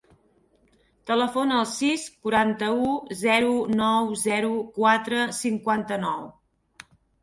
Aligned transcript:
Telefona 1.11 1.57
al 1.65 1.67
sis, 1.73 2.07
quaranta-u, 2.25 2.89
zero, 3.23 3.55
nou, 3.85 4.13
zero, 4.27 4.53
quatre, 4.83 5.25
cinquanta-nou. 5.45 6.31